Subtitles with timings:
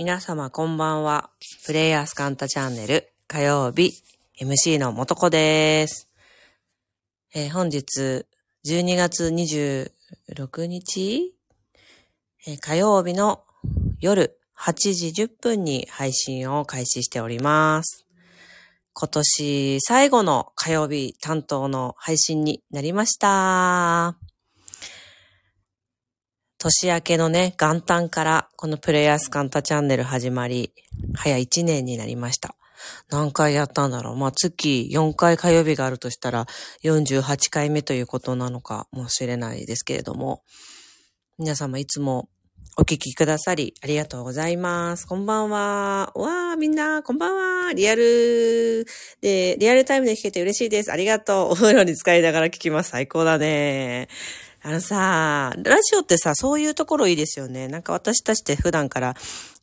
[0.00, 1.28] 皆様こんばんは。
[1.66, 3.92] プレイヤースカンタチャンネル火曜日
[4.40, 6.08] MC のもとこです。
[7.34, 8.24] えー、本日
[8.64, 11.34] 12月26日、
[12.46, 13.44] えー、火曜日の
[14.00, 18.06] 夜8時10分に配信を開始しております。
[18.94, 24.29] 今年最後の火曜日担当の配信になりました。
[26.62, 30.74] 年明けのね、元旦からこのプレイヤースカンタチャンネル始まり、
[31.14, 32.54] 早1年になりました。
[33.08, 36.46] 何回やったんだろうまあ、月4回火曜日があるとしたら
[36.84, 40.42] 48回目ということなのかもしれないですけれども、
[41.38, 42.28] 皆様いつも
[42.76, 45.06] お聞きくださりありがとうございます。
[45.06, 46.12] こんばんは。
[46.14, 47.72] わー、みんな、こんばんは。
[47.72, 48.86] リアル
[49.22, 50.92] で、リアルタイムで聞けて嬉しいです。
[50.92, 51.52] ありがとう。
[51.52, 52.90] お風呂に使いながら聞きます。
[52.90, 54.08] 最高だね。
[54.62, 57.66] あのさ、ラジオってさ、そういうところいいですよね。
[57.66, 59.14] なんか私たちって普段から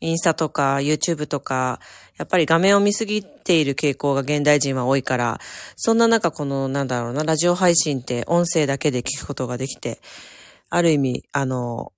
[0.02, 1.80] インスタとか YouTube とか、
[2.18, 5.40] やっぱり画面を見すぎている傾向が現代人は多いから、
[5.76, 10.00] そんな中この、なんだろうな、ラジオ配信って音声だけで聞くことができて、
[10.72, 11.94] ある意味、あの、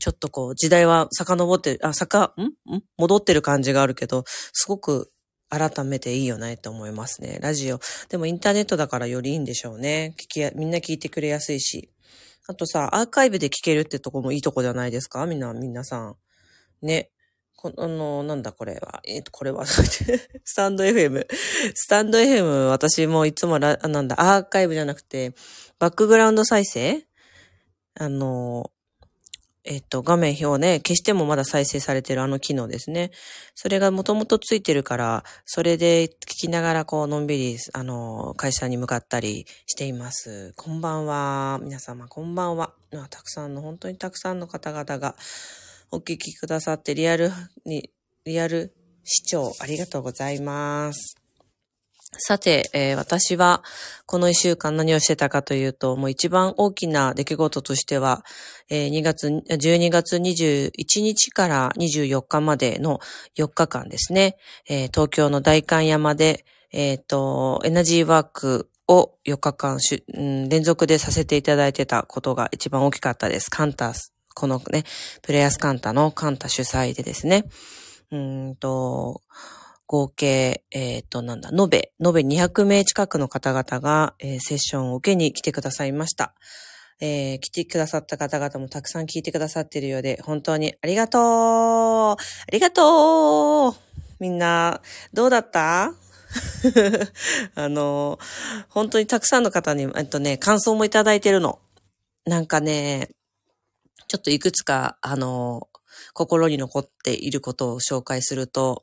[0.00, 2.42] ちょっとこう、時代は遡って、あ、さか、ん？
[2.76, 2.82] ん？
[2.98, 5.10] 戻ってる感じがあるけど、すごく
[5.58, 7.38] 改めていいよねって思いますね。
[7.40, 7.80] ラジオ。
[8.08, 10.14] でもインターネットだからよりいいんでしょうね。
[10.18, 11.90] 聞きや、みんな聞いてくれやすいし。
[12.46, 15.24] あとさ、アーカイブで聞けるってとこもいいとこじゃないですか？
[15.26, 16.16] みんな、皆さん。
[16.82, 17.10] ね。
[17.56, 19.00] この、なんだこれは？
[19.06, 19.64] えっ、と、これは、
[20.44, 21.26] スタンド FM。
[21.74, 25.32] スタンド FM、私もいつもラ、なんだ、アーカイブじゃなくて、
[25.78, 27.06] バックグラウンド再生？
[27.94, 28.70] あの、
[29.64, 33.10] えっと、画面表ね、消してもまだ再生されてるあの機能ですね。
[33.54, 40.52] それがもともとついてるから、それで聞きながらこう、のんびり、あの、会社に向かったりしています。
[40.56, 41.58] こんばんは。
[41.62, 42.74] 皆様、こんばんは。
[43.08, 45.16] たくさんの、本当にたくさんの方々が
[45.90, 47.30] お聞きくださって、リアル
[47.64, 47.90] に、
[48.26, 51.23] リアル視聴ありがとうございます。
[52.18, 53.62] さて、えー、私は
[54.06, 58.24] この一週間何をしてたかというと、もう一番大きな出来事としては、
[58.68, 60.70] えー、2月、12月21
[61.02, 63.00] 日から24日までの
[63.36, 64.36] 4日間ですね、
[64.68, 73.50] えー、東京の大観山で、えっ、と、エナジーワークを4日間し、うん、連続でさせていただいてたことが一番大きかったです。
[73.50, 73.92] カンタ、
[74.34, 74.84] このね、
[75.22, 77.44] プレイヤスカンタのカンタ主催でですね、
[78.10, 79.22] うんと、
[79.94, 86.34] 合計、えっ、ー、と、なんだ、延べ、延べ200名近くの方々が、えー、セッションを受けに来てくださいました。
[87.00, 92.16] えー、来てくださった方々もたくさん聞いてくださっているようで、本当にありがとうあ
[92.50, 93.74] りがとう
[94.18, 94.80] みんな、
[95.12, 95.94] どうだった？
[97.54, 98.18] あの、
[98.68, 101.60] 本当にたくさんの方に、えっとね、感想もいただいてるの。
[102.24, 103.10] なんかね、
[104.08, 105.68] ちょっといくつか、あの、
[106.14, 108.82] 心に残っていることを紹介すると、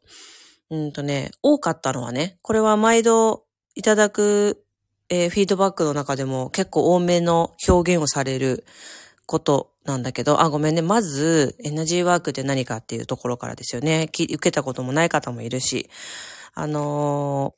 [0.71, 3.43] うんとね、多かったのはね、これは毎度
[3.75, 4.63] いただく、
[5.09, 8.63] えー、フィードバックの中でも結構多めの表現をされる
[9.25, 10.81] ことなんだけど、あ、ごめんね。
[10.81, 14.07] まず、エナジーワークって何かっていうところからですよね。
[14.13, 15.89] 受けたこともない方もいるし、
[16.53, 17.53] あの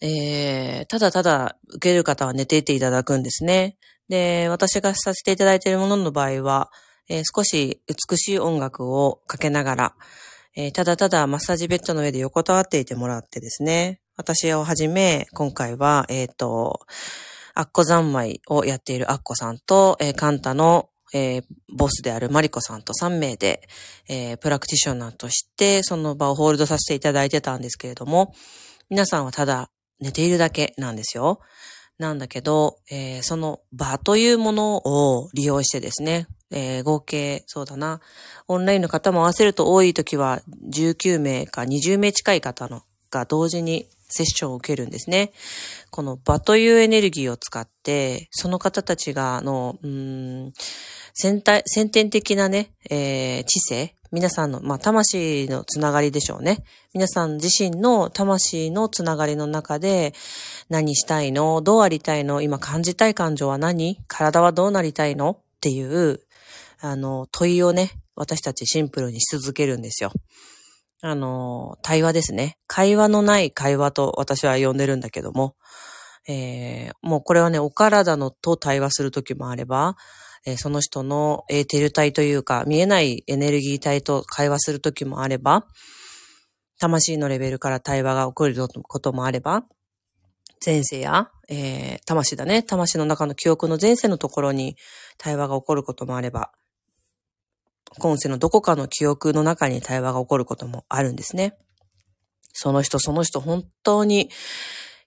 [0.00, 3.76] ー、えー、ただただ受ける方は寝ていていただくんですね。
[4.08, 6.70] で、私がさせていただいているものの場合は、
[7.10, 9.94] えー、少し美しい音楽をかけながら、
[10.56, 16.80] えー、ただただマッサージベッドの上で横たわっていてもらってですね、私をはじめ、今回は、えっ、ー、と、
[17.54, 21.44] アッコ三昧をやっているアッコさんと、えー、カンタの、えー、
[21.76, 23.68] ボスであるマリコさんと3名で、
[24.08, 28.32] えー、プラクティショナーとして、その場をホールドさせていただいてたんですけれども、
[28.90, 29.70] 皆さんはただ
[30.00, 31.40] 寝ているだけなんですよ。
[31.98, 38.00] なんだけど、えー、その場というものを利用してですね、えー、合計、そうだな、
[38.48, 45.32] オンラインの方も合わせると多い時は19名か20名近い方のが同時にセッションを受けるんですね。
[45.90, 50.52] この場というエネルギーを使って、その方たちが、あの、うん、
[51.14, 56.62] 先、先天的なね、えー、知性、皆さんの、まあ、魂のつながりでしょうね。
[56.92, 60.14] 皆さん自身の魂のつながりの中で、
[60.68, 61.62] 何したいの？
[61.62, 62.40] どうありたいの？
[62.40, 63.98] 今感じたい感情は何？
[64.06, 65.30] 体はどうなりたいの？
[65.30, 66.20] っていう、
[66.86, 70.12] あの、問いをね、私たちシンプルにし続けるんですよ。
[71.00, 72.58] あの、対話ですね。
[72.66, 75.56] 会話のない会話と私は呼んでるんだけども、
[76.28, 79.96] えー、もうこれはね、お体のと対話するときもあれば、
[80.44, 85.66] えー、その人のエーテル体というか、見えないエネルギー体と会話するときもあれば、
[86.78, 89.64] 魂のレベルから対話が起こることもあれば、
[90.64, 92.62] 前世や、えー、魂だね。
[92.62, 94.76] 魂の中の記憶の前世のところに
[95.16, 96.52] 対話が起こることもあれば、
[97.98, 101.56] 今世のどこかの記憶の中に対話が起こることもあるんですね。
[102.52, 104.30] その人その人本当に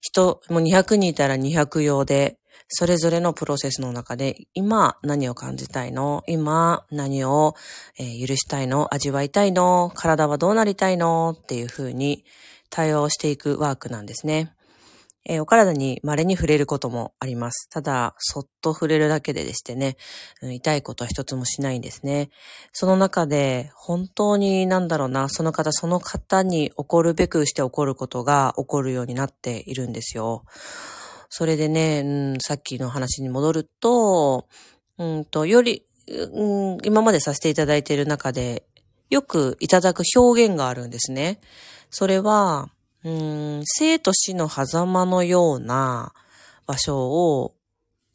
[0.01, 2.37] 人、もう200人いたら200用で、
[2.69, 6.23] それぞれのプロセスの中で、今何を感じたいの？
[6.27, 7.55] 今何を、
[7.97, 8.93] え、許したいの？
[8.93, 9.91] 味わいたいの？
[9.95, 11.35] 体はどうなりたいの？
[11.37, 12.25] っていう風に
[12.69, 14.53] 対応していくワークなんですね。
[15.29, 17.69] えー、お体に稀に触れることもあります。
[17.69, 19.97] ただ、そっと触れるだけででしてね、
[20.41, 22.29] 痛いことは一つもしないんですね。
[22.71, 30.45] その中で、本当になんだろうな、その方、その方に起こるべくして起こることが起こるようになっているんですよ。
[31.29, 34.47] それでね、うん、さっきの話に戻ると、
[34.97, 38.63] うんと、より、うん、今までさせていただいている中で、
[39.09, 41.41] よくいただく表現があるんですね。
[41.89, 42.69] それは、
[43.07, 43.09] う
[43.59, 46.13] ん、生と死の狭間のような
[46.65, 47.53] 場所を、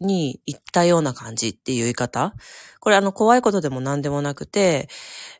[0.00, 2.34] に行ったような感じっていう言い方
[2.80, 4.88] これあの怖いことでも何でもなくて、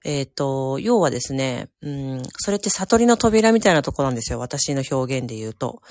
[0.05, 4.39] えっ、ー、と、要はですね、うん、それって悟りの扉みたいなとこなんですよ。
[4.39, 5.83] 私の表現で言うと。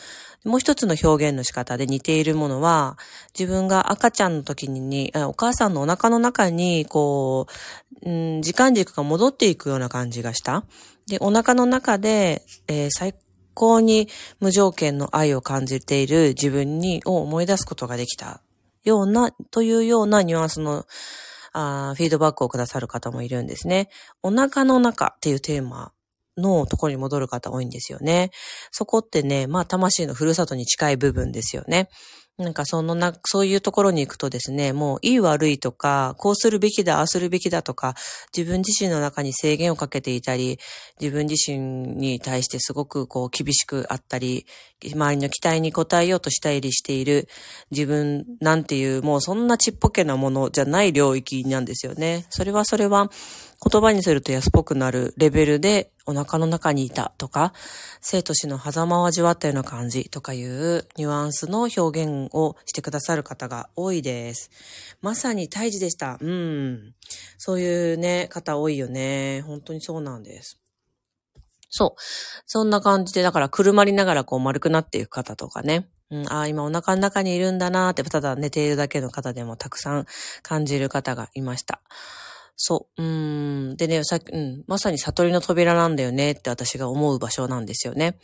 [0.45, 2.97] もう一つの表現の仕方で似ているものは、
[3.37, 7.47] 自分が赤ちゃんの時に、お母さんのお腹の中に、こ
[8.01, 10.63] う、うん、時間軸が戻っていくような感じがした。
[11.07, 12.89] で、お腹の中で、えー、
[13.53, 14.07] 高に
[14.39, 18.41] 無条件の愛を感じている自分に、を思い出すことができた
[18.83, 20.85] ような、というようなニュアンスの
[21.53, 23.89] あフィードバックをくださる方もいるんですね。
[24.23, 25.91] お腹の中っていうテーマ
[26.37, 28.31] のところに戻る方多いんですよね。
[28.71, 31.89] そこってね、まあ魂のふるさとに近い部分ですよね。
[32.41, 37.95] なんかそのな、そういうところに行くとですね、もういい悪いとか、こうするべきだ、ああするべきだとか、
[38.35, 40.59] 自分自身の中に制限をかけていたり、
[40.99, 41.59] 自分自身
[41.95, 44.45] に対してすごくこう厳しくあったり、
[44.83, 47.27] 周りの期待に応えようとしたりしている
[47.69, 52.25] 自分なんていう、もうそんなちっぽけなものじゃない領域なんですよね。
[52.29, 53.11] それはそれは、
[53.63, 57.53] 言葉にすると安っぽくなるレベルでお腹の中にいたとか、
[58.01, 64.49] 生と死の狭間を味わったような感じとかいうニュアンスの表現をしてくださる方が多いです。
[65.01, 66.17] まさに胎児でした。
[66.19, 66.95] うん。
[67.37, 69.43] そういうね、方多いよね。
[69.45, 70.59] 本当にそうなんです。
[71.69, 72.01] そう。
[72.47, 75.87] そんな感じで、だからくるまりながらこう丸くなっていく方とかね。
[76.09, 80.05] うん、ああ、今お腹の中にいるんだなーって、ただ寝ているだけの方でもたくさん
[80.41, 81.79] 感じる方がいました。
[82.63, 83.03] そう。
[83.03, 83.05] う
[83.71, 83.75] ん。
[83.75, 84.63] でね、さっき、うん。
[84.67, 88.19] まさに悟りの扉なんだよねって私が思う場所なんですよね。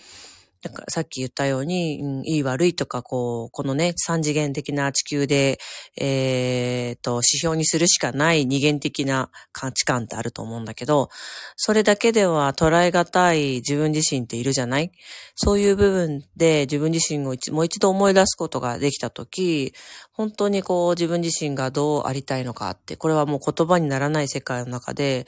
[0.61, 5.59] だからさっき言ったように、いい悪いとか、こう、このね、三次元的な地球で、
[5.99, 11.09] えー、と、指標にするしかない二元的な価値観ってあると思うんだけど、
[11.55, 14.91] それだけでは捉えがたい自分自身っているじゃない？
[15.35, 19.73] そういう部分で自分自身をもう一度思い出すことができたとき、
[20.11, 25.27] 本当にこう自分自身がどうありたいのかって、これはもう言葉にならない世界の中で、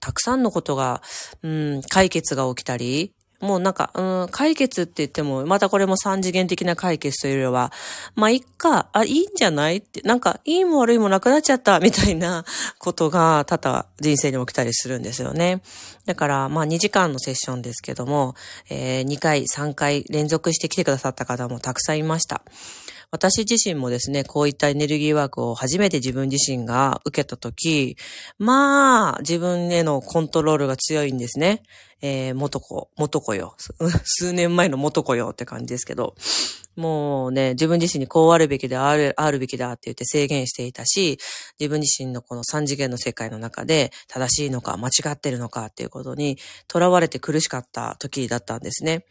[0.00, 1.02] たくさんのことが、
[1.42, 7.72] うん、解決が起きたり、もうなんか、うん、解決って言っても、またこれも三次元的な解決というよりは、
[8.16, 12.44] まあ、いっか、あ、いいんじゃないって、なんか、いいも悪いもなくなっちゃった、みたいな
[12.78, 15.62] ことがただ人生に起きたりするんですよね。
[16.04, 18.34] だから、まあ、2時間のセッションですけども、
[18.70, 22.42] えー、2回、3回連続して来てくださった方もたくさんいました。
[23.10, 27.96] 私自身もですね、こういったエネルギーワークを初めて自分自身が受けたとき、
[28.38, 31.62] まあ、自分へのコントロールが強いんですね。
[32.02, 33.54] えー、元子、元子よ。
[34.04, 36.16] 数年前の元子よって感じですけど、
[36.76, 41.18] もうね、自分自身にこうあるべきだ、ある、あるべきだって言って制限していたし、
[41.58, 46.38] 自分自身のこの三次元の世界の中で正しいのか間違ってるのかっていうことに
[46.70, 49.06] 囚われて苦しかった時だったんですね。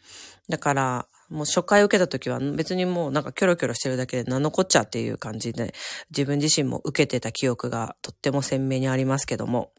[0.48, 5.74] だから、もう初回受けた時は別にもうなんかキョロキョロしてるだけで何のこっちゃっていう感じで
[6.10, 9.72] 自分自身も受けてた記憶がとっても鮮明にありますけども。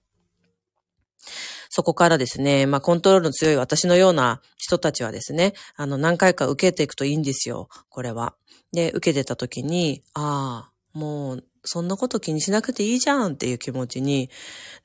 [1.72, 8.36] そこからですね、まあコントロールの強い私のような人たちはですね、あの何回か受けていくといいんですよ、これは。
[8.74, 14.29] で、受けてた時に、ああ、もうそんなこと気にしなくていいじゃんっていう気持ちに、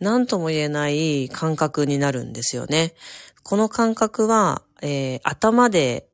[0.00, 2.94] 何とも言えない感覚になるんですよね。
[3.42, 6.09] この感覚は、えー、頭で、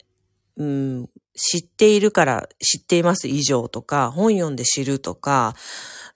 [0.60, 5.54] うん、知っているから知っています以上とか、本読んで知るとか、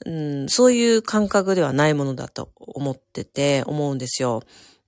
[0.04, 4.42] うん、そういう感覚ではないものだと思ってて、思うんですよ。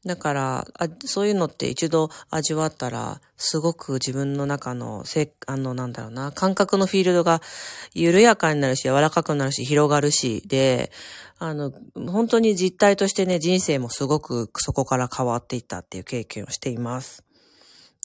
[0.05, 7.41] だからあ、そういうのって一度味わったら、すごく自分の中のせ、あの、なんだろうな、感覚のフィールドが
[7.95, 10.93] 緩やかになるし、柔らかくなるし、広がるし、で、
[11.39, 17.25] あの、本当に実体としてね、人生もすごくそこから変わっていったっていう経験をしています。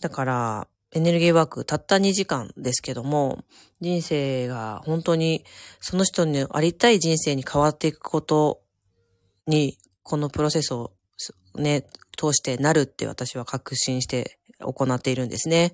[0.01, 3.43] だから、エネルギーワークたった2時間ですけども、
[3.79, 5.45] 人生が本当に
[5.79, 8.61] その人にありたい人生に変わっていくこと
[9.47, 10.91] にこのプロセスを
[11.55, 11.85] ね、
[12.17, 15.73] 通してなるって私は確信して行っているんですね。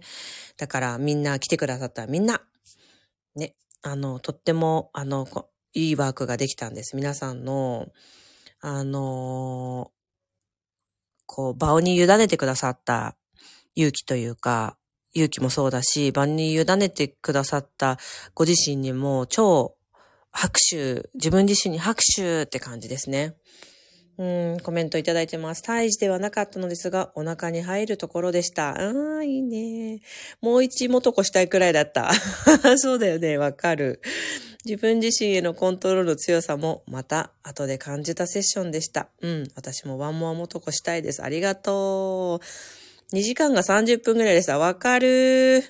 [0.58, 2.42] だからみんな来てくださったみんな、
[3.36, 5.28] ね、あの、とっても、あの、
[5.74, 6.96] いいワークができたんです。
[6.96, 7.88] 皆さんの、
[8.60, 9.92] あの
[11.26, 13.16] こう、場に委ねてくださった
[13.76, 14.78] 勇気というか、
[15.18, 17.98] 勇気もそうだし、場に委ねてくださった
[18.34, 19.76] ご自身にも超
[20.32, 23.36] 拍手、自分自身に拍手って感じですね。
[24.20, 25.62] うん、コメントいただいてます。
[25.62, 28.70] 胎児ではなかったのですが、お腹に入るところでした。
[28.70, 30.02] ああ、いいね。
[30.42, 32.12] もう一もとこしたいくらいだった。
[32.78, 34.02] そうだよね、わかる。
[34.66, 39.10] 自分自身へのコントロールの強さも、また、後で感じたセッションでした。
[39.22, 41.24] うん、私もワンモアもとこしたいです。
[41.24, 42.46] ありがとう。
[43.14, 44.58] 2時間が30分ぐらいでした。
[44.58, 45.64] わかる。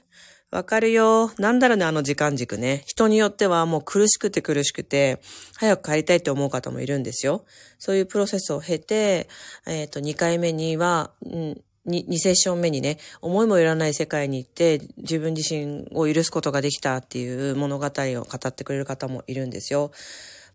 [0.50, 1.32] わかるよ。
[1.38, 2.84] なんだろうね、あの時間軸ね。
[2.88, 5.20] 人によってはもう苦しくて苦しくて、
[5.58, 7.46] 早く帰りたいって思う方もいるんですよ。
[7.78, 9.28] そういうプロセスを経て、
[9.68, 17.90] えっ、ー、と、2回目には、うん、2, セッション目にね、思いもよらない世界に行って、自分自身を許すことができたっていう物語を
[18.24, 19.92] 語ってくれる方もいるんですよ。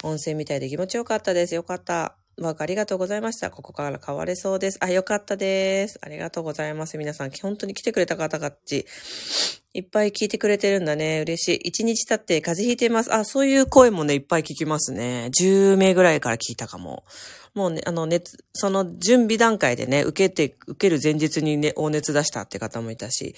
[0.03, 1.55] 温泉みたいで気持ちよかったです。
[1.55, 2.17] よかった。
[2.39, 3.51] ワークありがとうございました。
[3.51, 4.79] ここから変われそうです。
[4.81, 5.99] あ、よかったです。
[6.03, 6.97] ありがとうございます。
[6.97, 8.87] 皆さん、本当に来てくれた方たち、
[9.75, 11.21] いっぱい聞いてくれてるんだね。
[11.21, 11.61] 嬉しい。
[11.69, 13.15] 一日経って風邪ひいてます。
[13.15, 15.31] あ、そういう声もね、いっぱい聞きますね。
[15.39, 17.05] 10名ぐらいから聞いたかも。
[17.55, 23.35] もうね、あの、熱、その準備段階でね、受けて、受ける前日にね、大熱出したって方もいたし、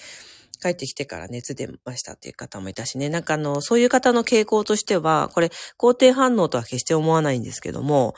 [0.65, 3.09] 帰ってきてから熱出ましたっていう方もいたしね。
[3.09, 8.15] なんかあの、そういう方の傾向としては、これ、肯定反応とは決して思わないんですけども、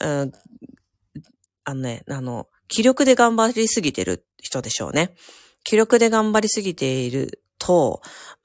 [0.00, 0.32] うん、
[1.64, 5.14] あのね、あの、気力で頑張りすぎてる人でしょうね。
[5.62, 8.00] 気力で頑張りすぎていると、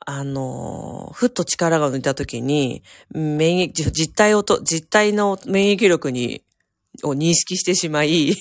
[0.05, 6.43] あの、ふっと力が抜いたときに、免疫、実体をと、実体の免疫力に、
[7.03, 8.35] を認識してしまい、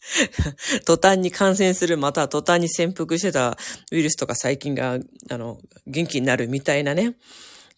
[0.86, 3.56] 途端に感染する、また途端に潜伏してた
[3.92, 4.98] ウイルスとか細菌が、
[5.30, 7.16] あの、元気になるみたいなね。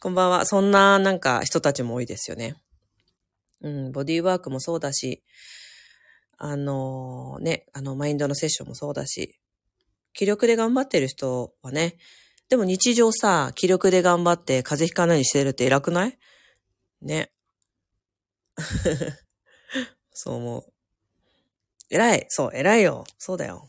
[0.00, 0.46] こんばんは。
[0.46, 2.56] そんななんか人たちも多いですよね。
[3.60, 5.22] うん、ボディーワークもそうだし、
[6.38, 9.38] あのね、あの、マインドのセッションもそうだし、
[10.12, 11.96] 気力で頑張ってる人はね、
[12.48, 16.18] でも日常さ、気力で頑張って風邪ひかないようにしてるって偉くない？
[17.00, 17.30] ね。
[20.12, 20.71] そう思う。
[21.92, 22.26] 偉い。
[22.30, 23.04] そう、偉いよ。
[23.18, 23.68] そうだよ。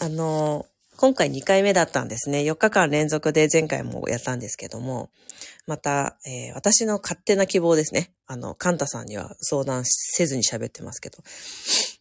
[0.00, 0.64] あの、
[0.96, 2.42] 今回2回目だったんですね。
[2.42, 5.10] 4日間連続で前回もやったんですけども、
[5.66, 8.12] また、えー、私の勝手な希望ですね。
[8.26, 11.18] あの、カンタさんには相談せずに喋ってますけど、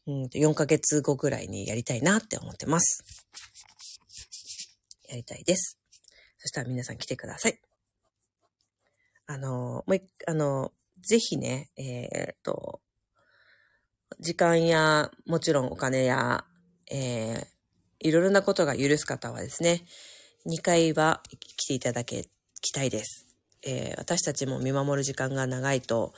[0.06, 3.04] うん4ヶ月後ぐらいにやりたいなって思ってます。
[5.10, 5.80] やりたいです。
[6.38, 7.60] そしたら皆さん来てください。
[9.26, 10.72] あの、もう一、あの、
[11.02, 12.83] ぜひね、えー、っと、
[14.20, 16.46] 時間や、もちろんお金や、
[16.92, 19.86] えー、いろいろなことが許す方はですね、
[20.46, 21.22] 2回は
[21.58, 22.28] 来ていただき
[22.74, 23.28] たいです。
[23.66, 26.14] えー、私たちも見守る時間が長いと、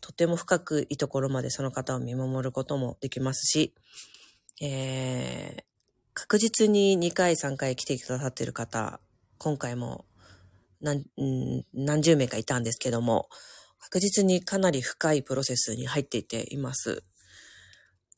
[0.00, 3.74] とても深くいいところまでその方を見守ることもできますし、
[4.60, 5.62] えー、
[6.12, 9.00] 確実に2回3回来てくださっている方、
[9.38, 10.04] 今回も
[10.80, 11.04] 何
[11.72, 13.28] 何十名かいたんですけども、
[13.78, 17.04] 確実にかなり深いプロセスに入っていています。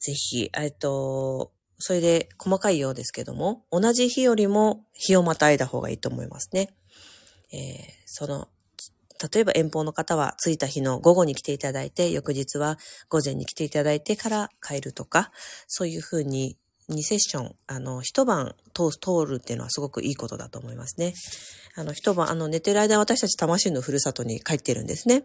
[0.05, 6.75] ぜひ、えっと、それで細かいようですけども、同じ日よりも日をまたいだ方がいいと思いますね。
[7.51, 7.59] えー、
[8.05, 8.49] その、
[9.33, 15.33] 例えば遠方の方は着いた日の午後に来ていただいて、翌日は午前に来ていただいてから帰るとか、
[15.69, 16.59] そういうふうに
[16.91, 21.15] 2セッション、あの、一晩通通るっていうのはすごくいいことだと思いますね。
[21.77, 25.25] あの、一晩、あの、寝てる間私たち魂のふるさとに帰ってるんですね。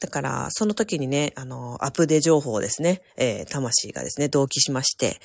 [0.00, 5.18] だから、その時にね、あの、アップデ情報ですね、えー、魂がですね、同期しまして、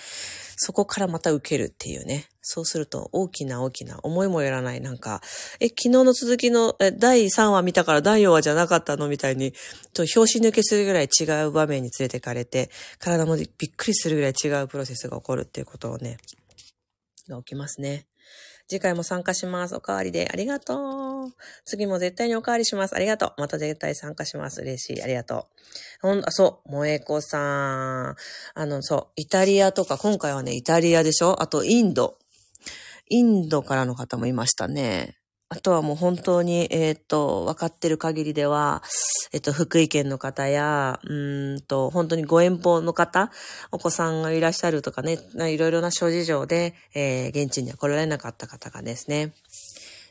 [0.62, 2.28] そこからまた受けるっていうね。
[2.42, 5.22] そうすると、大きな大きな、思いもよらない、なんか、
[5.60, 9.54] え、昨日の続きの、え、第3話見たから第4話じゃなかったのみたいに、
[9.94, 16.18] と、拍子抜けするぐらい違う場面に連れてかれて、体もびっくりするぐらい違うプロセスが起こるっていうことをね、
[17.30, 18.06] が起きますね。
[18.70, 19.76] 次回も参加します。
[19.76, 20.30] おかわりで。
[20.32, 21.34] ありがとう。
[21.66, 22.96] 次も絶対におかわりします。
[22.96, 23.34] ありがとう。
[23.38, 24.62] また絶対参加します。
[24.62, 25.02] 嬉しい。
[25.02, 25.48] ありがと
[26.04, 26.08] う。
[26.08, 26.70] ほん、あ、そう。
[26.70, 28.16] 萌え子さん。
[28.54, 29.08] あの、そう。
[29.16, 31.42] イタリアとか、今回はね、イタリアでしょ？
[31.42, 32.18] あと、インド。
[33.10, 35.19] インドからの方もいましたね。
[35.52, 38.84] あとはもう本当に、えっ、ー、と、分かってる限りでは、
[39.34, 43.32] えっ、ー、と、福井県の方や、うんと、本当にご遠方の方、
[43.72, 49.34] お子さんがいらっしゃるとかね、いろいろな諸事情で、えー、現地には来られなかった方がですね、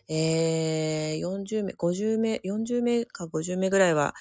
[0.08, 4.16] えー、40名、50名、40名か50名ぐらいは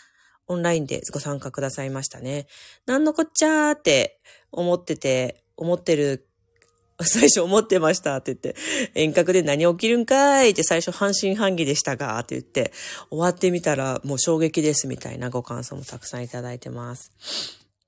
[0.45, 2.45] オンラインでご参加くださいましたね。
[2.85, 4.19] なんのこっちゃーって
[4.51, 6.27] 思ってて、思ってる
[6.99, 8.55] 最初思ってましたって言って、
[8.95, 12.71] 遠隔で何起きるんかいって最初半信半疑でしたがって言って、
[13.09, 17.11] 終わってみたらもう衝撃ですみたいなご感想もたくさんいただいてます。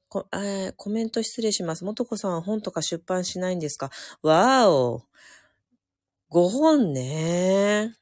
[0.10, 1.84] こえー、コメント失礼します。
[1.84, 3.92] もとこさんは本とか出版しないんですか？
[4.22, 5.04] わーお。
[6.32, 7.96] 5本ね。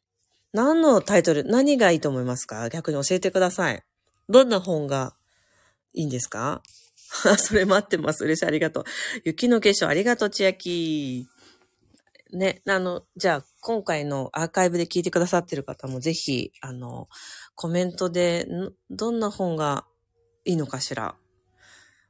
[0.53, 2.69] 何のタイトル、何がいいと思いますか？
[2.69, 3.83] 逆に教えてください。
[4.29, 5.15] どんな本が
[5.93, 6.61] いいんですか？
[7.37, 8.23] それ待ってます。
[8.23, 8.45] 嬉しい。
[8.45, 8.83] ありがとう。
[9.23, 11.27] 雪の結晶、ありがとう、千秋。
[12.33, 17.07] ね、あの、じゃあ、今回のアーカイブで聞いてくださってる方も、ぜひ、あの、
[17.55, 18.45] コメントで、
[18.89, 19.85] どんな本が
[20.43, 21.15] いいのかしら、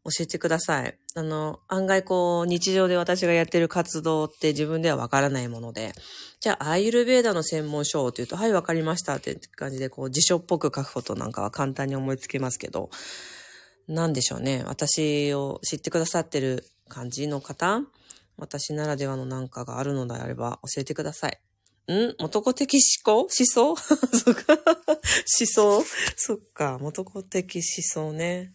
[0.03, 0.97] 教えてください。
[1.15, 5.91] あの、案外こう、日常で私がやってる活動って自分ではわからないもので、
[6.39, 12.89] じゃあ、アイルベーダの専門書をって言うと、はい、わかりましたって感じで、こう、辞書っぽく書くことなんかは簡単に思いつきますけど、
[13.87, 14.63] なんでしょうね。
[14.65, 17.81] 私を知ってくださってる感じの方
[18.37, 21.39] 私ならではのなんかがあるのであれば教えてください。
[21.91, 22.15] ん？
[22.19, 23.21] 男的思考？
[23.21, 23.75] 思想？
[23.79, 24.53] そっか。
[24.53, 25.83] 思想？
[26.15, 26.77] そっか。
[26.81, 28.51] 男的思想ね。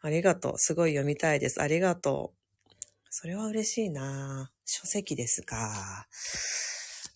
[0.00, 0.52] ありがとう。
[0.56, 1.60] すごい読みたいです。
[1.60, 2.38] ありがとう。
[3.10, 6.06] それは嬉しいな書籍ですか。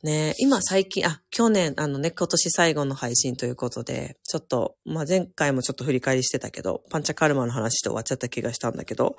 [0.03, 9.17] ね今最近、あ、去年、あのね、今年最後の配信ということで、ちょっと、まあ、前回もちょっと振り返りしてたけど、パンチャカルマの話して終わっちゃった気がしたんだけど、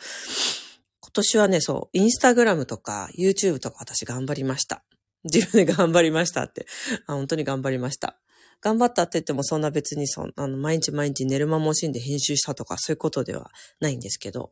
[0.99, 4.83] 今年はね、そう、インスタグラムとか YouTube とか私頑張りました。
[5.23, 6.65] 自分で頑張りましたって。
[7.07, 8.17] あ本当に頑張りました。
[8.61, 14.51] 頑張ったって言ってもそんな別にそあの、毎日毎日寝る間も惜しんで編集したとかそういうことではないんですけど、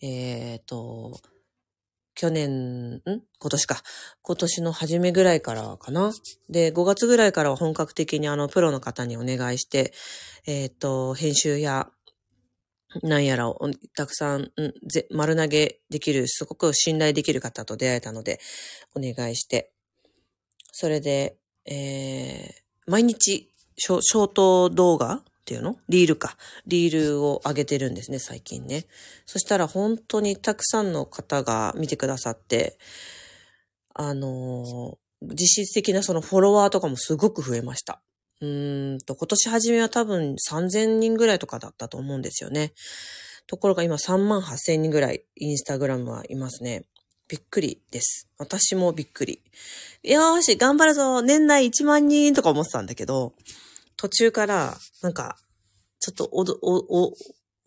[0.00, 1.20] えっ、ー、と、
[2.14, 3.02] 去年、ん？
[3.06, 3.82] 今年か。
[4.22, 6.12] 今年の初めぐらいからかな。
[6.50, 9.92] で、5月ぐらいからは本格的にあの、プロの方にお願いして、
[10.46, 11.88] えっ、ー、と、編集や、
[13.02, 13.58] なんやらを
[13.96, 14.52] たくさん、ん？
[14.86, 18.38] ぜ丸投げできる、すごく信頼できる方と出会えたので、
[18.94, 19.72] お願いして、
[20.72, 25.22] それで、えー、毎日ショ、ショート動画
[25.52, 25.76] ていうの？
[25.88, 26.36] リールか。
[26.66, 28.86] リールを上げてるんですね、最近ね。
[29.26, 32.78] そしたら本当にたくさんの方が見てくださって、
[33.94, 38.00] あのー、実質的なそのフォロワーとかもすごく増えました。
[38.40, 42.72] うーんと、今年初めは多分3000人ぐらいとかだったと思うんですよね。
[43.46, 46.84] ところが今3万8000人ぐらいインスタグラムはいますね。
[47.28, 48.28] びっくりです。
[48.38, 49.42] 私もびっくり。
[50.02, 53.34] よーし、頑張るぞ年内1万人とか思ってたんだけど、
[53.96, 55.36] 途中から、なんか、
[56.00, 57.14] ちょっとおど、お、お、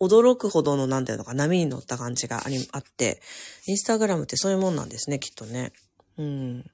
[0.00, 3.20] 驚くほどの、なんていうのか、波に乗った感じがあり、あって、
[3.66, 5.72] インスタグラムってそういうもんなんですね、きっとね。
[6.18, 6.64] うん。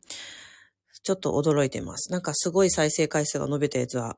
[1.05, 2.13] ちょっと驚いてます。
[2.13, 4.17] なんかすごい再生回数が伸びたやつは、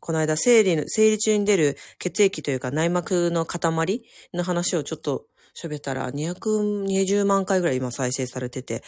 [0.00, 5.26] この間生理の、生理中に出る血液というか内膜の塊の話をちょっと
[5.60, 8.82] 喋ったら220万回ぐらい今再生されてて、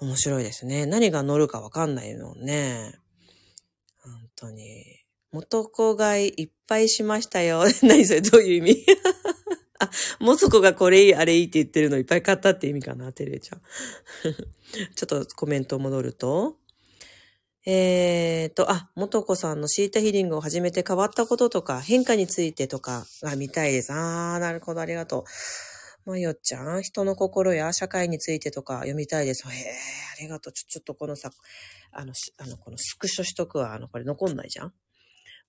[0.00, 0.86] 面白いですね。
[0.86, 2.94] 何が乗るかわかんないのね。
[4.02, 5.01] 本当に。
[5.32, 7.64] 元子買いいっぱいしましたよ。
[7.82, 8.86] 何それどういう意味？
[9.80, 9.90] あ、
[10.20, 13.62] 元子がこれいい、あれいいって言ってるのいっぱい買ったって意味かな、てれちゃん。
[14.94, 16.58] ちょっとコメント戻ると。
[17.64, 23.92] えーと、あ、元子さんのシータヒーリングを始めて変わったこととか、変化についてとかが見たいです。
[23.92, 26.10] あー、なるほど、ありがとう。
[26.10, 29.48] まよちゃん、人の心や社会についてとか読みたいです。
[29.48, 29.72] へえ、
[30.18, 30.52] ありがとう。
[30.52, 31.30] ちょ、ちょっとこのさ、
[31.92, 33.74] あの、あの、このスクショしとくわ。
[33.74, 34.74] あの、これ残んないじゃん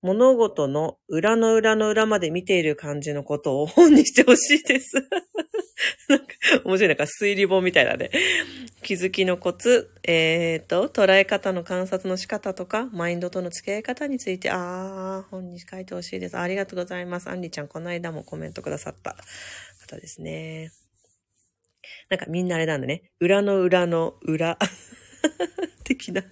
[0.03, 4.95] 物事の裏の裏の裏まで見ている感じのことを本にしてほしいです。
[6.09, 6.25] なんか、
[6.65, 8.11] 面白いなんか推理本みたいだね。
[8.81, 16.37] 気づきのコツ、えっ、ー、と、捉え方の観察の仕方とか、マインドとの付き合い方について、あー、本に書いてほしいです。
[16.37, 17.29] ありがとうございます。
[17.29, 19.15] アンリちゃん、この間もコメントくださった
[19.87, 20.71] 方ですね。
[22.09, 23.03] なんかみんなあれなんだね。
[23.19, 24.57] 裏の裏の裏
[25.83, 26.23] 的な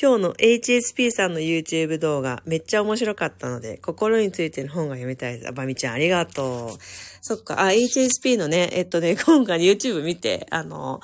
[0.00, 5.48] 今日の HSP さんの YouTube 動画めっちゃ面白かったので、心についての本が読みたいです。
[5.48, 6.78] あばみちゃんありがとう。
[7.20, 11.00] そっか、あ、HSP のね、えっとね、今回 YouTube 見て、あの、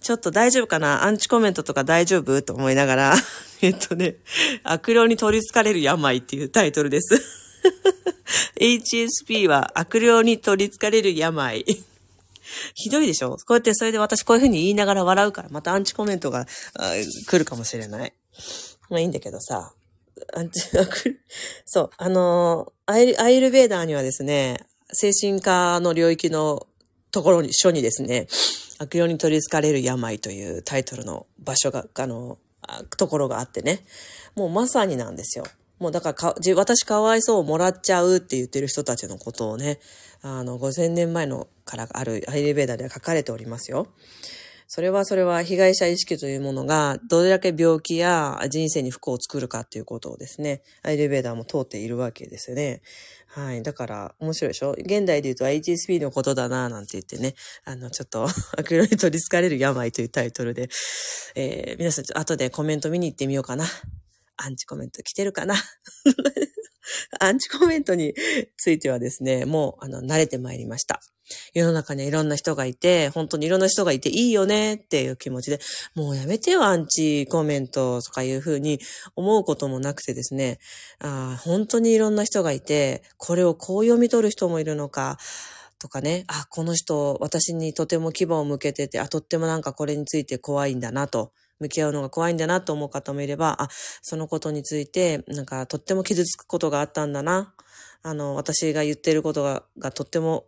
[0.00, 1.02] ちょっと大丈夫かな？
[1.02, 2.40] アンチコメントとか大丈夫？
[2.42, 3.14] と思いながら、
[3.60, 4.14] えっとね、
[4.62, 7.20] 悪霊に取り憑かれる病っていうタイトルです。
[8.60, 11.64] HSP は悪霊に取り憑かれる病。
[12.74, 13.30] ひどいでしょ？
[13.30, 16.46] こうやってそれで私こういう風に言いながら笑うから、またアンチコメントが
[17.26, 18.12] 来るかもしれない。
[18.90, 19.72] まあいいんだけどさ、
[21.66, 26.66] そう、あの、アイアイルベーダーにはですね、精神科の領域の
[27.10, 28.26] ところに、書にですね、
[28.78, 32.38] 悪霊に取り憑かれる病というタイトルの場所が、あの、
[32.96, 33.84] ところがあってね、
[34.34, 35.44] もうまさになんですよ。
[35.78, 39.78] もうだからか、私かわいそうもらっちゃうって言ってる人たちのことをね、
[40.22, 43.88] あの、5000年前のからあるアイレベーダーでは書かれておりますよ。
[44.70, 52.82] それはそれは被害者意識というものがどれだけ病気や人生に不幸を作るかっていうことをですね、アイレベーダーも通っているわけですよね。
[53.28, 53.62] はい。
[53.62, 54.72] だから面白いでしょ？
[54.72, 58.26] 現代で言うと HSP のことだななんて言ってね、あの、ちょっと
[58.58, 60.68] アクロに取り憑かれる病というタイトルで、
[61.34, 63.64] えー、皆さんちょっと後でコメント見に行ってみようかな。
[64.36, 65.54] アンチコメント来てるかな？
[67.20, 68.14] アンチコメントに
[68.58, 71.00] ついてはですね、もう、あの、慣れてまいりました。
[71.54, 75.60] 世の中にいろんな人がいて、本当にいろんな人がいていいよねっていう気持ちで、
[75.94, 78.80] もうやめてよ、アンチコメントとかいうふうに
[79.16, 80.58] 思うこともなくてですね、
[81.00, 85.18] あ本当にいろんな人がいて、これをこう読み取る人もいるのか、
[85.78, 91.32] とかね、あ、この人、私にとても牙を向けてて、あ、とってもなんかこれについて怖いんだなと。
[91.60, 93.68] 向き合うのが怖いんだなと思う方もいれば、あ、
[94.02, 97.54] そのことについて、なんかとっても傷つくことがあったんだな。
[98.02, 100.44] あの、私が言ってることが、がとっても、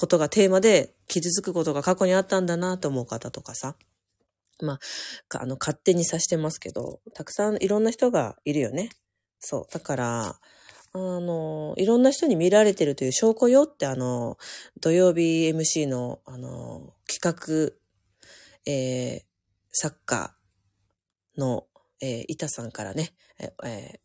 [0.00, 3.76] ことがテーマで傷つくことが過去にあったんだなと思う方とかさ。
[4.62, 8.90] まあ、あの、勝手にさしてますけど、たくさんいろんな人がいるよね。
[9.38, 9.72] そう。
[9.72, 10.40] だから、
[10.92, 14.38] あの、いろんな人に見られてるという証拠よってあの、
[14.80, 17.74] 土曜日 MC のあの、企画、
[18.66, 19.22] えー、
[19.72, 20.40] サッカー、
[21.40, 21.66] の、
[22.00, 23.10] えー、板さんからね、
[23.64, 23.98] えー、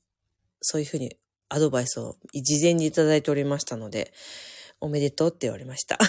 [0.62, 1.15] そういうふうに
[1.49, 4.13] アドバイスを事前にいただいておりましたので、
[4.81, 5.97] おめでとうって言われました。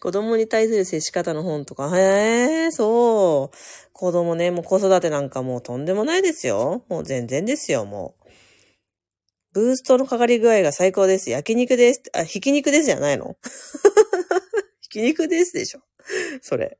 [0.00, 3.56] 子供に対する接し方の本とか、へえ、そう。
[3.92, 6.84] 子供ね、もう子育てなんかもうとんでもないですよ。
[6.88, 8.20] もう全然ですよ、もう。
[9.52, 11.28] ブーストのかかり具合が最高です。
[11.28, 12.02] 焼肉です。
[12.14, 13.36] あ、ひき肉ですじゃないの？
[14.80, 15.80] ひき肉ですでしょ。
[16.40, 16.78] それ。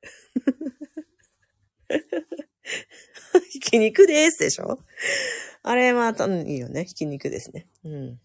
[3.50, 4.78] ひき肉ですでしょ
[5.62, 6.84] あれは、うん、いいよね。
[6.84, 7.66] ひき肉ですね。
[7.84, 8.20] うん。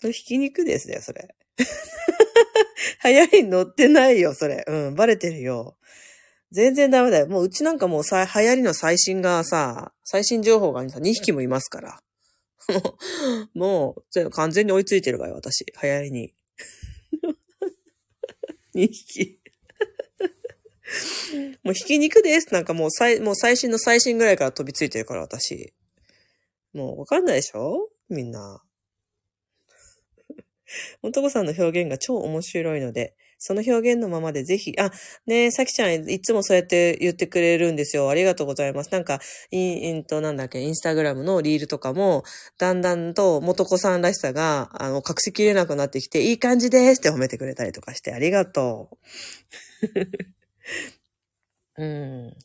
[0.00, 1.34] それひき肉ですよ、それ。
[3.04, 4.64] 流行りに乗ってないよ、それ。
[4.66, 5.76] うん、バレてるよ。
[6.52, 7.28] 全然ダメだよ。
[7.28, 12.02] もううちなんかもうさ、流行りの最新がさ、最新情報が2匹もいますから。
[13.54, 15.64] もう、完全に追いついてるわよ、私。
[15.82, 16.34] 流行りに。
[18.74, 19.40] 2匹。
[21.62, 25.72] もうひき肉ですなんかもう最、もう最新の最新ぐらいから飛びついてるから私。
[26.72, 27.90] もうわかんないでしょ？
[28.08, 28.62] みんな。
[31.02, 34.90] 男さんの表現が超面白いので、その表現のままでぜひ、あ、
[35.26, 38.10] ねえ、さきちゃんいつもそうやって言ってくれるんですよ。
[38.10, 38.92] ありがとうございます。
[38.92, 39.18] なんか、
[39.50, 42.22] インと、なんだっけ、インスタグラムのリールとかも、
[42.58, 48.98] だんだんと元子さんらしさが、あの、隠しきれなくなってきて、いい感じですって褒めてくれたりとかして、ありがとう。
[51.82, 52.36] うん。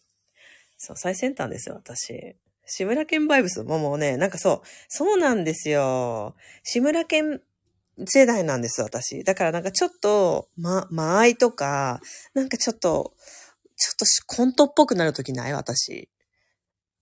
[0.77, 2.35] そう、最先端ですよ、私。
[2.65, 6.35] 志村けんバイブスももうね、なんかそう、そうなんですよ。
[6.63, 7.41] 志村けん
[8.07, 9.23] 世代なんです、私。
[9.23, 12.01] だからなんかちょっと、ま、間合いとか、
[12.33, 13.13] なんかちょっと、
[13.77, 15.53] ちょっとコントっぽくなるときない？
[15.53, 16.09] 私。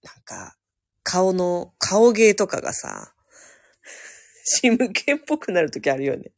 [0.04, 0.56] なんか、
[1.04, 3.14] 顔の、顔芸とかがさ、
[4.46, 6.32] シムケンっぽくなるときあるよね。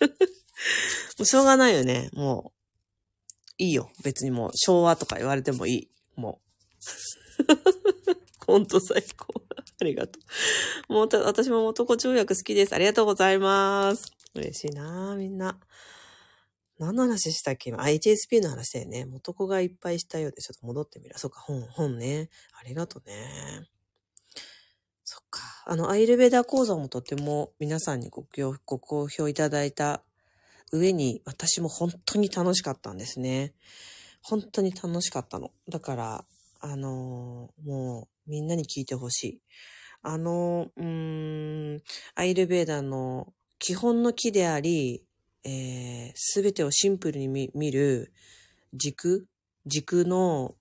[1.18, 2.58] もうしょうがないよね、もう。
[3.58, 3.90] いいよ。
[4.04, 5.90] 別にもう昭和とか言われてもいい。
[6.16, 6.40] も
[8.40, 8.46] う。
[8.46, 9.41] ほんと最高。
[9.82, 10.18] ありがと
[10.88, 10.92] う。
[10.92, 12.74] もう、私も男跳躍好きです。
[12.74, 14.12] ありがとうございます。
[14.34, 15.58] 嬉しいなみんな。
[16.78, 17.70] 何の話したっけ？
[17.70, 19.04] 今、HSP の話だよね。
[19.04, 21.18] 元子がいっぱいしたようで、ちょっと戻ってみる。
[21.18, 22.30] そっか、本、本ね。
[22.60, 23.68] ありがとうね。
[25.04, 25.42] そっか。
[25.66, 28.24] あの、アイルベダー講座もとても皆さんにご
[28.64, 30.02] ご好評いただいた
[30.72, 33.52] 上に私も本当に楽しかったんですね。
[34.22, 35.50] 本当に楽しかったの。
[35.68, 36.24] だから、
[36.60, 37.91] あのー、もう
[38.32, 39.40] みんなに聞いてほしい。
[40.02, 41.82] あの、うーん、
[42.14, 45.04] アイルベーダの基本の木であり、
[46.14, 48.12] す、え、べ、てをシンプルに見る
[48.72, 49.26] 軸
[49.66, 50.54] 軸の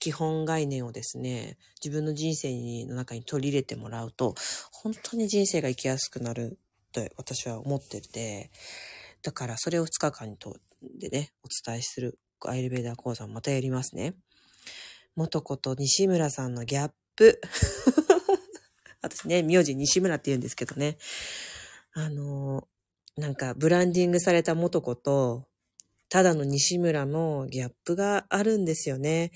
[0.00, 2.52] 基本概念をですね、自分の人生
[2.84, 4.34] の中に取り入れてもらうと、
[4.72, 6.58] 本当に人生が生きやすくなる
[6.92, 8.50] と私は思ってて、
[9.22, 10.56] だからそれを2日間と
[10.98, 14.14] でね、お伝えするアイルベーダー講座をまたやりますね。
[15.16, 17.40] 元子と西村さんのギャップ。
[19.02, 20.96] 私ね、名字西村って言うんですけどね。
[21.92, 22.66] あの、
[23.16, 25.46] なんかブランディングされた元子と、
[26.08, 29.32] ただの西村のギャップがあるんですよね。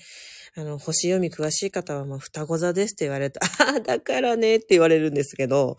[0.55, 5.77] あの、星読み詳しい方は、まあ、双子座ですって言われると、 ああ、だからねって言われるんですけど、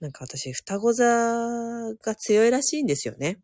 [0.00, 1.04] なんか私、双子座
[1.94, 3.40] が強いらしいんですよね。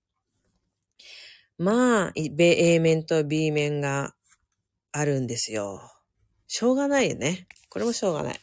[1.59, 4.14] まあ、A 面と B 面が
[4.93, 5.81] あるんですよ。
[6.47, 7.49] しょうがないよね。
[7.68, 8.40] これもしょうがない。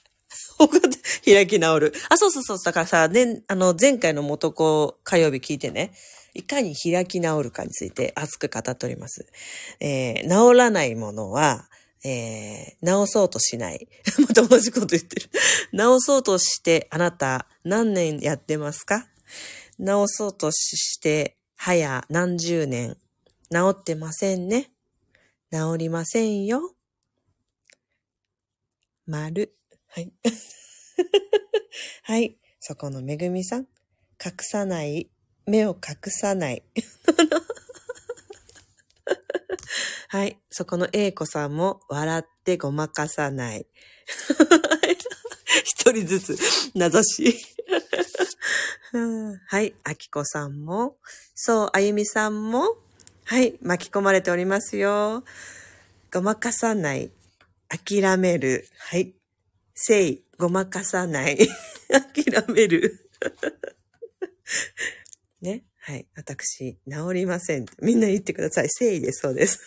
[1.25, 1.93] 開き直る。
[2.09, 2.59] あ、そうそうそう。
[2.63, 5.93] だからさ、ね、あの、前回の元子火曜日聞いてね、
[6.33, 9.25] いかに開き直るかについて熱く語っております。
[9.79, 11.67] えー、治らないものは、
[12.03, 13.87] えー、治そうとしない。
[14.27, 15.29] また同じこと言ってる。
[15.71, 19.07] 治そうとしてあなた何年やってますか？
[19.79, 22.97] 治そうとして、早何十年？
[23.51, 24.71] 治ってませんね。
[25.51, 26.73] 治りませんよ。
[29.07, 29.55] 丸。
[29.87, 30.11] はい。
[32.03, 32.37] はい。
[32.59, 33.67] そこのめぐみさん。
[34.23, 35.09] 隠さない。
[35.45, 36.63] 目を隠さない。
[40.09, 40.39] はい。
[40.49, 43.67] そこの A 子さんも笑ってごまかさない。
[45.63, 46.37] 一人ずつ、
[46.73, 47.55] 名指し。
[49.47, 49.75] はい。
[49.83, 50.97] あきこさんも、
[51.35, 52.77] そう、あゆみさんも、
[53.25, 53.57] はい。
[53.61, 55.23] 巻き込まれておりますよ。
[56.13, 57.11] ごまかさない。
[57.69, 58.67] 諦める。
[58.77, 59.13] はい。
[59.73, 60.23] せい。
[60.37, 61.37] ごまかさない。
[61.89, 63.09] 諦める。
[65.41, 65.63] ね。
[65.79, 66.07] はい。
[66.15, 67.65] 私、治りません。
[67.81, 68.69] みんな言ってください。
[68.79, 69.21] 誠意です。
[69.21, 69.59] そうです。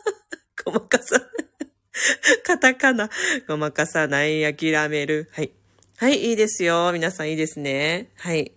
[0.64, 1.28] ごまかさない。
[2.44, 3.10] カタカナ。
[3.46, 4.42] ごまかさない。
[4.54, 5.28] 諦める。
[5.32, 5.52] はい。
[5.96, 6.90] はい、いいですよ。
[6.92, 8.10] 皆さんいいですね。
[8.16, 8.52] はい。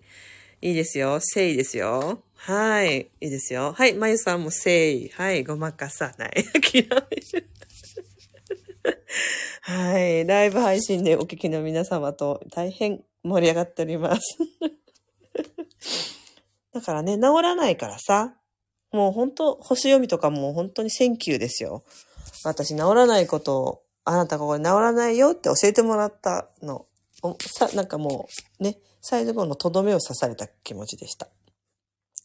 [0.60, 1.14] いいですよ。
[1.14, 2.22] 誠意ですよ。
[2.34, 3.10] はい。
[3.20, 3.72] いいですよ。
[3.72, 3.94] はい。
[3.94, 5.10] まゆさんも誠意。
[5.14, 5.44] はい。
[5.44, 6.44] ごまかさない。
[6.44, 7.46] 諦める。
[9.62, 10.26] はい。
[10.26, 14.38] ライブ配信でお聞きの皆様と大変盛り上がっております。
[16.72, 18.34] だからね、治らないからさ、
[18.90, 21.84] もう本当星読みとかも本当に thank you ですよ。
[22.44, 26.86] 私治らないことを、あなたがこれ治らないよって教えてもらったの。
[27.40, 31.28] さ、なんかもう、ね、最後のとどめを刺された気持ちでした。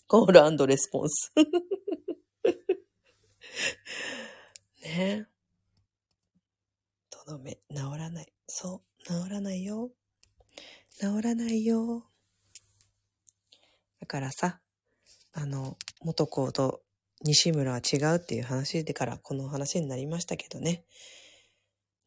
[0.08, 1.34] コールレスポンス。
[4.84, 5.28] ね
[7.28, 8.28] とどめ、治らない。
[8.48, 9.92] そう、治らないよ。
[10.98, 12.06] 治らないよ。
[14.00, 14.62] だからさ、
[15.34, 16.84] あの、元子と
[17.22, 20.86] 西村は違うっていう話でからこの話になりましたけどね。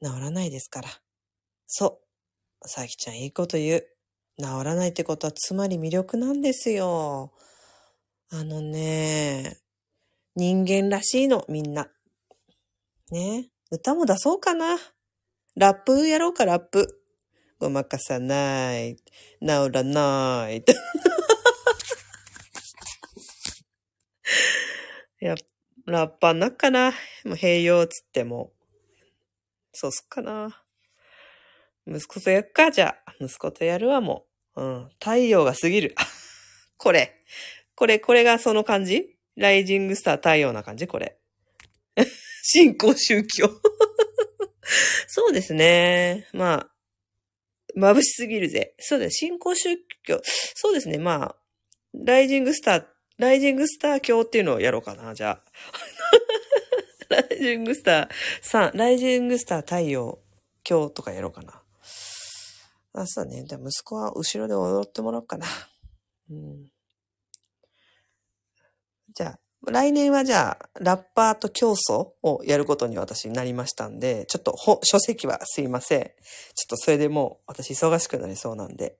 [0.02, 0.88] 治らないですから。
[1.66, 2.00] そ
[2.62, 2.68] う。
[2.68, 3.87] さきちゃんいいこと言う。
[4.38, 7.35] 治らないってことはつまり魅力なんですよ。
[8.30, 9.59] あのね、
[10.35, 11.90] 人間らしいの、みんな。
[13.11, 13.50] ね。
[13.70, 14.78] 歌も出そうかな。
[15.61, 16.09] ラップ？
[16.09, 17.03] やろうか、ラップ。
[17.59, 18.96] ごまかさない。
[18.96, 19.03] 治
[19.70, 20.64] らない。
[25.20, 25.35] や、
[25.85, 26.94] ラッパーなっかな？
[27.27, 28.55] もう併用つっても。
[29.75, 30.62] そうすっかな。
[31.87, 33.12] 息子とやっか、じゃあ。
[33.20, 34.25] 息子とやるわ、も
[34.57, 34.62] う。
[34.62, 34.88] うん。
[34.99, 35.94] 太陽が過ぎる。
[36.79, 37.23] これ。
[37.75, 39.18] これ、これがその感じ？
[39.37, 40.87] ライジングスター太陽な感じ？
[40.87, 41.18] これ。
[42.42, 43.46] 信仰宗教
[45.12, 46.29] そうですね。
[46.33, 46.70] まあ、
[47.77, 48.75] 眩しすぎるぜ。
[48.79, 49.11] そうだね。
[49.11, 50.20] 信仰宗教。
[50.55, 50.99] そうですね。
[50.99, 51.37] まあ、
[51.92, 52.85] ライジングスター
[53.18, 55.42] ライジングスター教っていうのをやろうかな、じゃあ。
[57.11, 58.09] ライジングスター
[58.40, 60.20] 3、ライジングスター太陽
[60.62, 61.61] 教とかやろうかな。
[62.92, 63.42] あ、そうね。
[63.44, 65.46] じゃあ息子は後ろで踊ってもらおうかな。
[66.31, 66.70] うん。
[69.12, 76.01] じゃあ、来年はじゃあ、ラッパーと競争をやることに私になりましたんで、ちょっと書籍はすいません。
[76.01, 76.12] ちょっ
[76.70, 78.96] とそれでもう私忙しくなりそうなんで。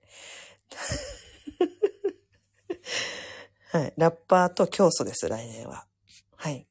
[3.73, 3.95] はい。
[3.97, 5.87] ラッパーと競争です、来年は。
[6.37, 6.67] はい。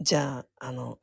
[0.00, 0.98] じゃあ、あの、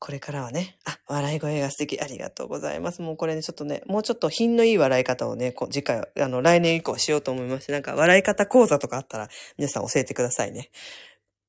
[0.00, 2.00] これからはね、あ、笑い声が素敵。
[2.00, 3.02] ありがとうございます。
[3.02, 10.70] もうこれね、ちょっとね、もうちょっと品のいい笑い方をね、こ次回、あの、来年以降しようと思いまして、なんか笑い方講座とかあったら、皆さん教えてくださいね。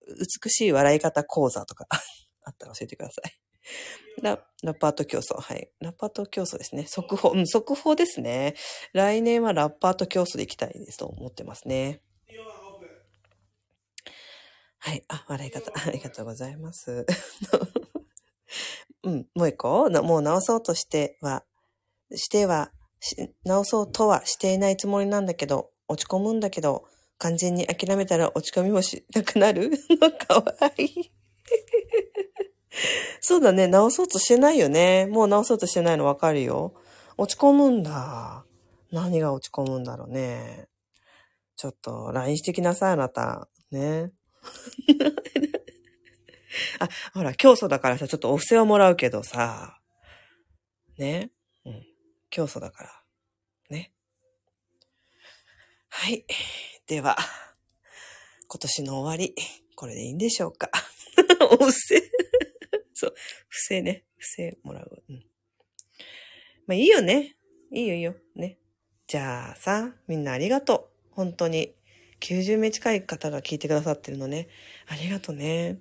[0.08, 1.86] 美しい笑い方講座とか
[2.44, 3.40] あったら教えてください。
[4.24, 5.40] ララッパート競争。
[5.40, 5.70] はい。
[5.80, 6.88] ラッパート競争ですね。
[6.88, 7.30] 速報。
[7.30, 8.56] うん、速報ですね。
[8.94, 12.02] 来年はラッパート競争で行きたいですと思ってますね。
[14.80, 15.04] はい。
[15.10, 15.72] あ、笑い方。
[15.76, 17.06] ありがとうございます。
[19.04, 21.44] うん、もう一個もう直そうとしては、
[22.14, 22.72] しては、
[23.46, 26.86] 直そうとはしていないつもりなんだけど、落ち込むんだけど、
[27.18, 29.72] 完全に諦めたら落ち込みもしなくなる？
[30.28, 30.44] かわ
[30.78, 31.12] いい。
[33.22, 33.68] そうだね。
[33.68, 35.06] 直そうとしてないよね。
[35.08, 36.74] もう直そうとしてないのわかるよ。
[37.18, 38.46] 落ち込むんだ。
[38.92, 40.68] 何が落ち込むんだろうね。
[41.56, 43.50] ちょっと LINE してきなさい、あなた。
[43.72, 44.12] ね。
[46.80, 49.80] あ、ほら、競争だからさ、ちょっとお布施をもらうけどさ。
[50.98, 51.32] ね。
[51.66, 51.86] うん。
[52.30, 53.04] 競争だから。
[53.70, 53.92] ね。
[55.90, 56.26] はい。
[56.88, 57.18] では、
[58.48, 59.36] 今年の終わり、
[59.76, 60.70] これでいいんでしょうか。
[61.52, 62.12] お布施
[62.94, 63.14] そう。
[63.48, 64.04] 不正ね。
[64.18, 65.04] 不正もらう。
[65.10, 65.26] うん。
[66.68, 67.38] まあいいよね。
[67.72, 68.16] いいよいいよ。
[68.36, 68.58] ね。
[69.08, 71.14] じゃあさ、みんなありがとう。
[71.16, 71.76] 本当に。
[72.20, 74.50] 90名近い方が聞いてくださってるのね。
[74.88, 75.80] ありがとうね。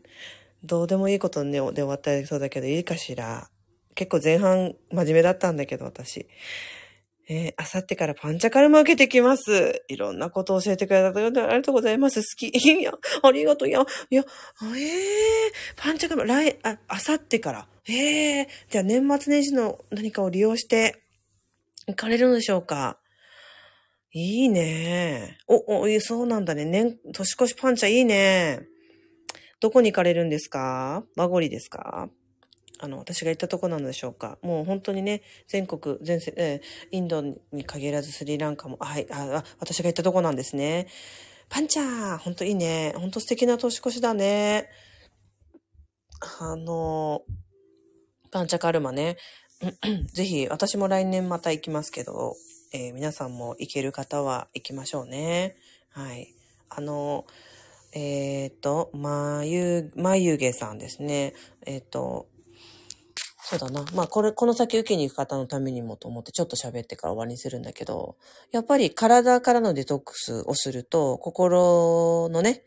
[0.64, 3.48] どうでもいいことね、で終わったりそうだけど、いいかしら。
[3.94, 6.26] 結構前半真面目だったんだけど、私。
[7.30, 9.84] えー、あさってからパンチャカルマ受けてきます。
[9.88, 12.20] いろんなことを教えてくれたありがとうございます。
[12.20, 12.48] 好き。
[12.56, 12.92] いや、
[13.22, 13.68] ありがとう。
[13.68, 14.24] いや、いや、
[14.76, 17.68] ええー、パンチャカルマ、来、あ、あさってから。
[17.86, 21.02] ええー、じゃあ年末年始の何かを利用して
[21.86, 22.98] 行かれるのでしょうか
[24.12, 25.36] いいね。
[25.48, 26.64] お、お、そうなんだね。
[26.64, 28.66] 年、年越しパンチャいいね。
[29.60, 31.04] どこに行かれるんですか？
[31.16, 32.08] マゴリですか？
[32.80, 34.38] あの、私が行ったとこなのでしょうか。
[34.40, 40.86] もう本当にね、全国、全世、えー、インドに限らずスリランカも、はい、あ、私が行ったとこなんですね。
[41.48, 42.92] パンチャー本当いいね。
[42.96, 44.68] 本当素敵な年越しだね。
[46.40, 47.22] あの、
[48.30, 49.16] パンチャカルマね。
[50.12, 52.36] ぜひ、私も来年また行きますけど、
[52.72, 55.56] えー、皆さんも行ける方は行きましょうね。
[55.90, 56.32] はい。
[56.68, 57.26] あの、
[57.98, 61.34] えっ、ー、と、まゆ、眉毛さんですね。
[61.66, 62.28] えっ、ー、と、
[63.38, 63.84] そうだな。
[63.94, 68.16] まあ、これ、この先受けに行く方のためにもと思ってちょっと喋ってから終わりにするんだけど、
[68.52, 72.62] やっぱり体からのデトックスをすると、心のね、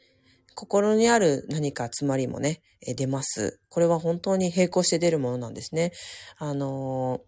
[0.54, 3.60] 心にある何か詰まりもね、出ます。
[3.70, 5.94] これは本当に並行して出るものなんですね。
[6.38, 7.22] あの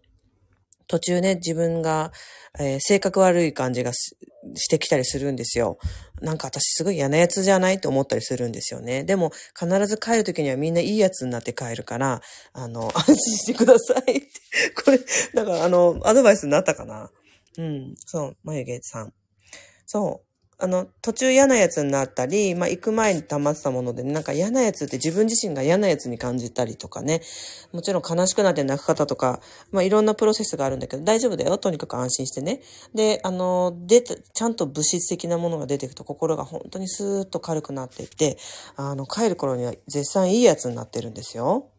[0.86, 2.12] 途中ね、自分が、
[2.58, 5.78] えー、性格悪い感じがしてきたりするんですよ。
[6.20, 9.04] なんか私すごい嫌なやつじゃないと思ったりするんですよね。
[9.04, 12.20] でも必ず帰るときにはみんないいやつになって帰るから、
[12.52, 14.28] あの、 安心してくださいって。
[14.84, 14.98] これ、
[15.34, 17.10] だからあの、アドバイスになったかな。
[17.56, 19.12] うん、そう、眉毛さん。
[19.86, 20.33] そう。
[20.58, 27.22] あの、途中嫌なやつになったり、まあ、行く前に溜まってたもので、ね、なんか嫌なやつって自分自身が嫌なやつに感じたりとかね、
[27.72, 29.40] もちろん悲しくなって泣く方とか、
[29.72, 31.58] まあ、いろんなプロセスがあるんだけど、大丈夫だよ。
[31.58, 32.60] とにかく安心してね。
[32.94, 38.38] で、あの、出て、ちゃんと物質的なものが出ていくと心が本当にスーッと軽くなっていって、
[38.76, 41.70] あの、帰る頃には絶賛いいやつになってるんですよ。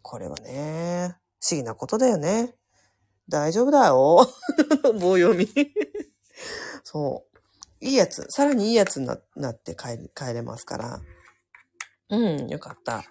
[0.00, 2.54] これはね、不思議なことだよね。
[3.28, 4.28] 大丈夫だよ。
[5.00, 5.48] 棒読み。
[6.84, 7.31] そう。
[7.82, 9.14] いいやつ、さらにいいやつにな
[9.50, 9.98] って帰
[10.32, 11.00] れますから。
[12.10, 13.02] うん、よかった。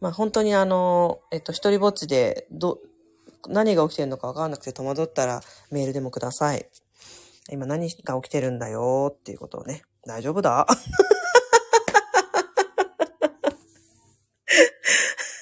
[0.00, 2.78] まあ本当にあの、えっと、一人ぼっちで、ど、
[3.48, 5.40] 何が起きてるのかわからなくて戸惑ったら
[5.70, 6.68] メールでもください。
[7.50, 9.82] 今何が起きてるんだよっていうことをね。
[10.06, 10.66] 大丈夫だ？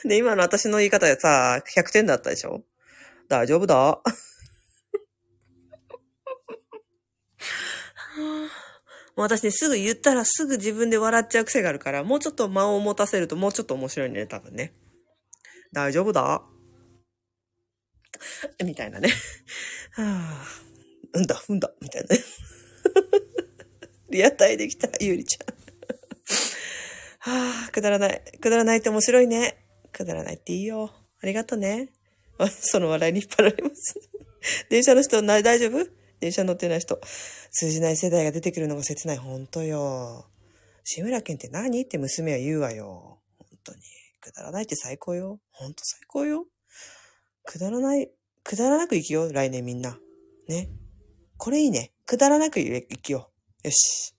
[0.04, 2.62] で、今の私の言い方でさ、100点だったでしょ？
[3.28, 4.00] 大丈夫だ？
[9.16, 14.72] う私ね、すぐ言ったらすぐ自分で笑っちゃう癖があるから、もうちょっと間を持たせるともうちょっと面白いね、多分ね。
[15.72, 16.42] 大丈夫だ？
[18.64, 19.08] みたいなね。
[19.92, 22.22] はぁ、うんだ、うんだ、みたいなね。
[24.10, 25.54] リアタイできた、ゆりちゃん。
[27.30, 28.22] はぁ、くだらない。
[28.40, 29.64] くだらないって面白いね。
[29.92, 30.92] くだらないっていいよ。
[31.22, 31.88] ありがとね。
[32.60, 33.94] その笑いに引っ張られます。
[34.68, 36.03] 電車の人、大丈夫？
[36.24, 36.98] 電車乗ってない人。
[37.50, 39.18] 通じない世代が出てくるのが切ない。
[39.18, 40.24] ほんとよ。
[40.82, 43.18] 志村けんって何って娘は言うわよ。
[43.38, 43.80] 本当に。
[44.22, 45.38] くだらないって最高よ。
[45.50, 46.46] ほんと最高よ。
[47.44, 48.10] くだらない、
[48.42, 49.34] くだらなく生きよう。
[49.34, 49.98] 来年みんな。
[50.48, 50.70] ね。
[51.36, 51.92] これいいね。
[52.06, 53.30] くだらなく生きよ
[53.62, 53.68] う。
[53.68, 54.14] よし。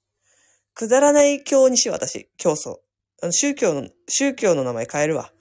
[0.75, 2.29] くだらない教にしよう、私。
[2.37, 2.77] 競争。
[3.23, 5.33] あの宗教の、宗教の名前変えるわ。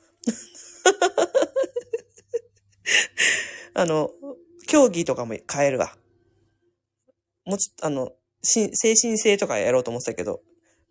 [3.75, 4.13] あの、
[4.67, 5.95] 競技とかも変えるわ。
[7.45, 10.41] もうちょっと、あの、精神性とかやろうと思ってたけど、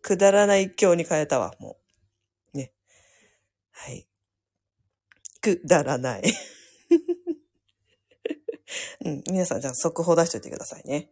[0.01, 1.77] くだらない今日に変えたわ、も
[2.53, 2.57] う。
[2.57, 2.73] ね。
[3.71, 4.07] はい。
[5.41, 6.23] くだらない。
[9.05, 11.09] うん、皆さん、じゃあ速報出しといてくださいね。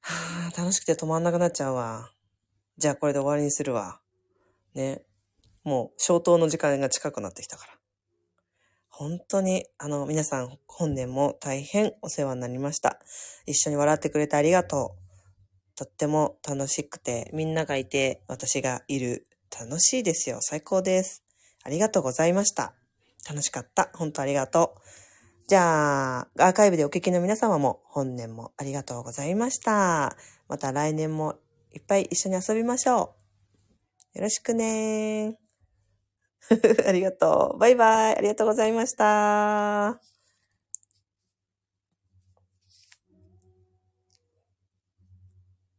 [0.00, 2.12] はあ、楽しくて止まんなくなっちゃうわ。
[2.76, 4.00] じゃあこれで終わりにするわ。
[4.74, 5.04] ね。
[5.62, 7.73] もう、消灯の時間が近くなってきたから。
[8.96, 13.00] 本当に、あの、皆さん、本年も大変お世話になりました。
[13.44, 14.94] 一緒に笑ってくれてありがと
[15.74, 15.76] う。
[15.76, 19.26] とっても楽しくて、みんながいて、私がいる。
[19.50, 20.38] 楽しいですよ。
[20.40, 21.24] 最高です。
[21.64, 22.72] ありがとうございました。
[23.28, 23.90] 楽しかった。
[23.94, 24.80] 本当ありがとう。
[25.48, 30.16] じゃあ、アーカイブでお聞きの皆様も、本年もありがとうございました。
[30.46, 31.34] また来年も
[31.72, 33.16] いっぱい一緒に遊びましょ
[34.14, 34.18] う。
[34.18, 35.43] よろしくねー。
[36.86, 37.58] ありがとう。
[37.58, 38.16] バイバイ。
[38.16, 40.13] ありがとうございました。